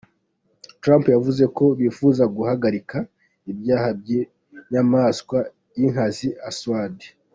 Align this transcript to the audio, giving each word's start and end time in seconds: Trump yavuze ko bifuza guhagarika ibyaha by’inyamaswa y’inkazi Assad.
Trump 0.81 1.03
yavuze 1.15 1.43
ko 1.57 1.65
bifuza 1.79 2.23
guhagarika 2.35 2.97
ibyaha 3.51 3.89
by’inyamaswa 3.99 5.37
y’inkazi 5.77 6.29
Assad. 6.49 6.95